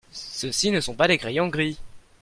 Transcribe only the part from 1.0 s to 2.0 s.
des crayons gris.